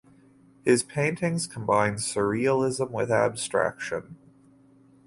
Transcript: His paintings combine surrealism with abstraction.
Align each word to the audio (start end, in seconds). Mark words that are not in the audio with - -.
His 0.63 0.81
paintings 0.81 1.45
combine 1.45 1.97
surrealism 1.97 2.89
with 2.89 3.11
abstraction. 3.11 4.17